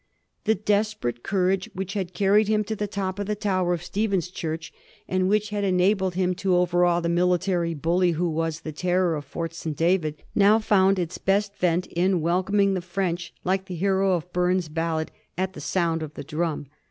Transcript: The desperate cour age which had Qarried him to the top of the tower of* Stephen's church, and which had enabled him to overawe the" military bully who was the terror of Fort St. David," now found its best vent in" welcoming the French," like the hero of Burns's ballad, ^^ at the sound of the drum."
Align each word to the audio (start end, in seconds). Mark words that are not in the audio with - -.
The 0.45 0.55
desperate 0.55 1.21
cour 1.21 1.51
age 1.51 1.69
which 1.75 1.93
had 1.93 2.15
Qarried 2.15 2.47
him 2.47 2.63
to 2.63 2.75
the 2.75 2.87
top 2.87 3.19
of 3.19 3.27
the 3.27 3.35
tower 3.35 3.71
of* 3.71 3.83
Stephen's 3.83 4.29
church, 4.29 4.73
and 5.07 5.29
which 5.29 5.51
had 5.51 5.63
enabled 5.63 6.15
him 6.15 6.33
to 6.37 6.55
overawe 6.55 7.01
the" 7.01 7.09
military 7.21 7.75
bully 7.75 8.13
who 8.13 8.27
was 8.27 8.61
the 8.61 8.71
terror 8.71 9.13
of 9.15 9.25
Fort 9.25 9.53
St. 9.53 9.77
David," 9.77 10.15
now 10.33 10.57
found 10.57 10.97
its 10.97 11.19
best 11.19 11.55
vent 11.55 11.85
in" 11.85 12.19
welcoming 12.21 12.73
the 12.73 12.81
French," 12.81 13.31
like 13.43 13.65
the 13.65 13.75
hero 13.75 14.13
of 14.13 14.33
Burns's 14.33 14.69
ballad, 14.69 15.11
^^ 15.13 15.13
at 15.37 15.53
the 15.53 15.61
sound 15.61 16.01
of 16.01 16.15
the 16.15 16.23
drum." 16.23 16.65